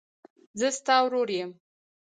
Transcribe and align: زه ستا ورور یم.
زه 0.59 0.67
ستا 0.77 0.95
ورور 1.03 1.29
یم. 1.37 1.51